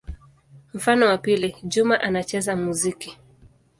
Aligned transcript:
Mfano 0.73 1.05
wa 1.05 1.17
pili: 1.17 1.55
Juma 1.63 2.01
anacheza 2.01 2.55
muziki. 2.55 3.17